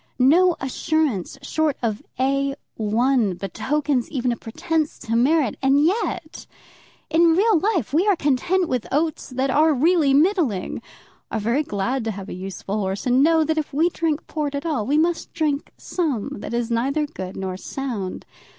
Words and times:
No 0.17 0.55
assurance 0.59 1.37
short 1.43 1.77
of 1.83 2.01
A 2.19 2.55
1 2.73 3.35
betokens 3.35 4.09
even 4.09 4.31
a 4.31 4.35
pretence 4.35 4.97
to 4.97 5.15
merit. 5.15 5.57
And 5.61 5.85
yet 5.85 6.47
in 7.11 7.35
real 7.35 7.59
life 7.59 7.93
we 7.93 8.07
are 8.07 8.15
content 8.15 8.67
with 8.67 8.87
oats 8.91 9.29
that 9.29 9.51
are 9.51 9.75
really 9.75 10.11
middling, 10.15 10.81
are 11.29 11.39
very 11.39 11.61
glad 11.61 12.03
to 12.05 12.11
have 12.17 12.29
a 12.29 12.33
useful 12.33 12.79
horse, 12.79 13.05
and 13.05 13.21
know 13.21 13.43
that 13.43 13.59
if 13.59 13.73
we 13.73 13.89
drink 13.89 14.25
port 14.25 14.55
at 14.55 14.65
all 14.65 14.87
we 14.87 14.97
must 14.97 15.31
drink 15.33 15.71
some 15.77 16.29
that 16.39 16.55
is 16.55 16.71
neither 16.71 17.05
good 17.05 17.37
nor 17.37 17.55
sound. 17.55 18.25